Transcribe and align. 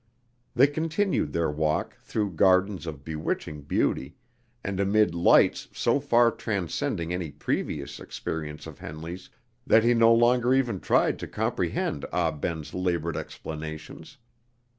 They 0.55 0.65
continued 0.65 1.31
their 1.31 1.51
walk 1.51 1.95
through 1.99 2.31
gardens 2.31 2.87
of 2.87 3.03
bewitching 3.03 3.61
beauty, 3.65 4.15
and 4.63 4.79
amid 4.79 5.13
lights 5.13 5.67
so 5.73 5.99
far 5.99 6.31
transcending 6.31 7.13
any 7.13 7.29
previous 7.29 7.99
experience 7.99 8.65
of 8.65 8.79
Henley's 8.79 9.29
that 9.67 9.83
he 9.83 9.93
no 9.93 10.11
longer 10.11 10.55
even 10.55 10.79
tried 10.79 11.19
to 11.19 11.27
comprehend 11.27 12.05
Ah 12.11 12.31
Ben's 12.31 12.73
labored 12.73 13.15
explanations. 13.15 14.17